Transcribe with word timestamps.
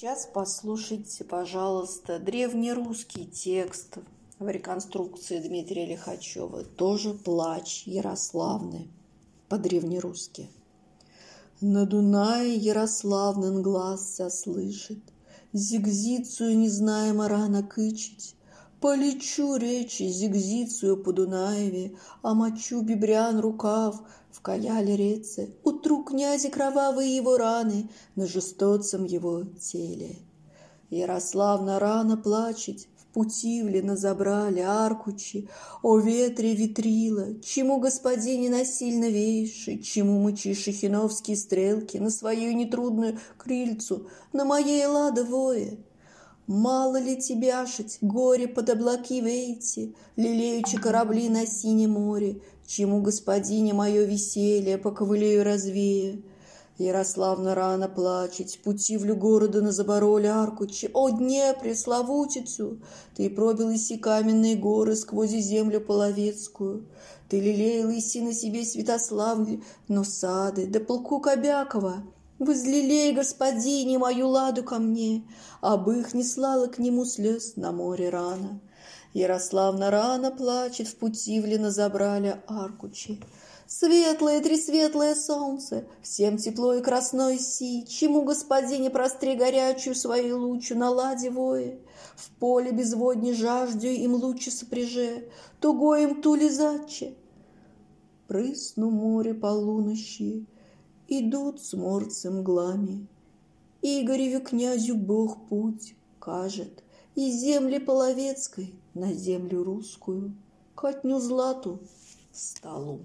Сейчас 0.00 0.28
послушайте, 0.32 1.24
пожалуйста, 1.24 2.20
древнерусский 2.20 3.24
текст 3.24 3.98
в 4.38 4.48
реконструкции 4.48 5.40
Дмитрия 5.40 5.86
Лихачева. 5.86 6.62
Тоже 6.62 7.14
плач 7.14 7.82
Ярославны 7.84 8.86
по-древнерусски. 9.48 10.50
На 11.60 11.84
Дунае 11.84 12.54
Ярославнын 12.54 13.60
глаз 13.60 14.14
ся 14.14 14.30
слышит, 14.30 15.00
Зигзицию 15.52 16.56
незнаемо 16.56 17.26
рано 17.26 17.64
кычить, 17.64 18.36
Полечу 18.80 19.56
речи 19.56 20.04
зигзицию 20.04 21.02
по 21.02 21.12
Дунаеве, 21.12 21.96
А 22.22 22.34
мочу 22.34 22.80
бибрян 22.82 23.40
рукав 23.40 24.00
в 24.30 24.40
каяле 24.40 24.96
реце, 24.96 25.50
Утру 25.64 26.04
князи 26.04 26.48
кровавые 26.48 27.16
его 27.16 27.36
раны 27.36 27.88
На 28.14 28.26
жестоцем 28.28 29.04
его 29.04 29.42
теле. 29.60 30.14
Ярославна 30.90 31.80
рано 31.80 32.16
плачет, 32.16 32.86
в 32.96 33.12
Путивлено 33.12 33.96
забрали 33.96 34.60
Аркучи, 34.60 35.48
о 35.82 35.98
ветре 35.98 36.54
ветрила, 36.54 37.40
Чему 37.42 37.80
господине 37.80 38.48
насильно 38.48 39.08
вейши, 39.08 39.78
Чему 39.78 40.20
мычи 40.20 40.54
шахиновские 40.54 41.36
стрелки 41.36 41.96
На 41.96 42.10
свою 42.10 42.52
нетрудную 42.52 43.18
крильцу, 43.38 44.06
На 44.32 44.44
моей 44.44 44.86
ладовое. 44.86 45.78
Мало 46.48 46.98
ли 46.98 47.20
тебяшить, 47.20 47.98
горе 48.00 48.48
под 48.48 48.70
облаки 48.70 49.20
вейти, 49.20 49.94
Лелеючи 50.16 50.78
корабли 50.78 51.28
на 51.28 51.46
синем 51.46 51.90
море, 51.90 52.40
Чему 52.66 53.02
господине 53.02 53.74
мое 53.74 54.04
веселье 54.04 54.78
Поковылею 54.78 55.44
развея. 55.44 56.22
Ярославна 56.78 57.54
рано 57.54 57.86
плачет, 57.86 58.58
Путивлю 58.64 59.14
города 59.14 59.60
на 59.60 59.72
забороле 59.72 60.30
Аркучи. 60.30 60.90
О, 60.94 61.10
Днепре, 61.10 61.74
славутицу! 61.74 62.80
Ты 63.14 63.28
пробил 63.28 63.70
иси 63.74 63.98
каменные 63.98 64.56
горы 64.56 64.96
Сквозь 64.96 65.32
землю 65.32 65.82
половецкую. 65.82 66.86
Ты 67.28 67.40
лелеял 67.40 67.90
иси 67.90 68.22
на 68.22 68.32
себе 68.32 68.64
Святославль, 68.64 69.60
Но 69.86 70.02
сады, 70.02 70.66
да 70.66 70.80
полку 70.80 71.20
Кобякова— 71.20 72.04
Возлелей, 72.38 73.12
господине, 73.12 73.98
мою 73.98 74.28
ладу 74.28 74.62
ко 74.62 74.78
мне, 74.78 75.24
Об 75.60 75.90
их 75.90 76.14
не 76.14 76.22
слала 76.22 76.68
к 76.68 76.78
нему 76.78 77.04
слез 77.04 77.56
на 77.56 77.72
море 77.72 78.10
рано. 78.10 78.60
Ярославна 79.12 79.90
рано 79.90 80.30
плачет, 80.30 80.86
в 80.86 80.96
Путивлено 80.96 81.70
забрали 81.70 82.40
Аркучи. 82.46 83.20
Светлое, 83.66 84.40
тресветлое 84.40 85.14
солнце, 85.14 85.88
всем 86.00 86.38
тепло 86.38 86.74
и 86.74 86.80
красной 86.80 87.38
си, 87.38 87.84
Чему 87.86 88.22
господине 88.22 88.88
простри 88.88 89.34
горячую 89.34 89.94
свою 89.94 90.38
лучу 90.38 90.74
на 90.74 90.90
ладе 90.90 91.30
вое, 91.30 91.80
В 92.16 92.30
поле 92.38 92.70
безводней 92.70 93.34
жаждю 93.34 93.88
им 93.88 94.14
лучше 94.14 94.50
сопряже, 94.52 95.28
Тугой 95.60 96.04
им 96.04 96.22
тули 96.22 96.48
заче. 96.48 97.14
Прысну 98.28 98.90
море 98.90 99.34
полунощи, 99.34 100.46
Идут 101.10 101.62
с 101.62 101.72
морцем 101.72 102.40
мглами. 102.40 103.06
Игореву 103.80 104.44
князю 104.44 104.94
Бог 104.94 105.48
путь 105.48 105.94
кажет 106.20 106.84
Из 107.14 107.40
земли 107.40 107.78
половецкой 107.78 108.74
на 108.92 109.14
землю 109.14 109.64
русскую, 109.64 110.34
Катню 110.74 111.18
злату 111.18 111.80
столу. 112.30 113.00